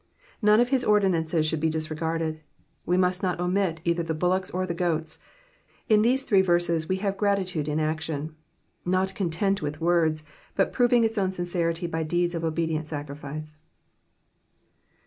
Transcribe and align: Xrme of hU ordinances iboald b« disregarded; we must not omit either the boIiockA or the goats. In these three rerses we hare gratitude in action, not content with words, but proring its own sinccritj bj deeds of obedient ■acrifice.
Xrme 0.41 0.59
of 0.59 0.69
hU 0.69 0.87
ordinances 0.89 1.51
iboald 1.51 1.59
b« 1.59 1.69
disregarded; 1.69 2.39
we 2.87 2.97
must 2.97 3.21
not 3.21 3.39
omit 3.39 3.81
either 3.85 4.01
the 4.01 4.15
boIiockA 4.15 4.51
or 4.51 4.65
the 4.65 4.73
goats. 4.73 5.19
In 5.89 6.01
these 6.01 6.23
three 6.23 6.41
rerses 6.41 6.89
we 6.89 6.95
hare 6.95 7.11
gratitude 7.11 7.67
in 7.67 7.79
action, 7.79 8.35
not 8.83 9.13
content 9.13 9.61
with 9.61 9.79
words, 9.79 10.23
but 10.55 10.73
proring 10.73 11.03
its 11.03 11.19
own 11.19 11.29
sinccritj 11.29 11.87
bj 11.87 12.07
deeds 12.07 12.33
of 12.33 12.43
obedient 12.43 12.85
■acrifice. 12.85 13.57